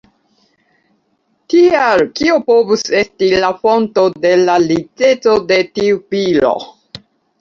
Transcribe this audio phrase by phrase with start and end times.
[1.53, 6.57] Tial, kio povus esti la fonto de la riĉeco de tiu viro?